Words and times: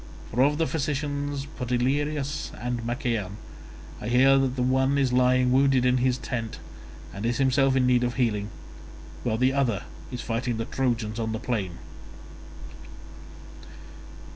For 0.31 0.41
of 0.41 0.57
the 0.57 0.65
physicians 0.65 1.45
Podalirius 1.45 2.49
and 2.59 2.83
Machaon, 2.83 3.37
I 4.01 4.07
hear 4.07 4.39
that 4.39 4.55
the 4.55 4.63
one 4.63 4.97
is 4.97 5.13
lying 5.13 5.51
wounded 5.51 5.85
in 5.85 5.97
his 5.97 6.17
tent 6.17 6.57
and 7.13 7.23
is 7.23 7.37
himself 7.37 7.75
in 7.75 7.85
need 7.85 8.03
of 8.03 8.15
healing, 8.15 8.49
while 9.23 9.37
the 9.37 9.53
other 9.53 9.83
is 10.11 10.21
fighting 10.21 10.57
the 10.57 10.65
Trojans 10.65 11.19
upon 11.19 11.33
the 11.33 11.39
plain." 11.39 11.77